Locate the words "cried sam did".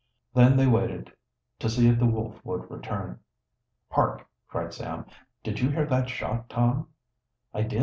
4.47-5.59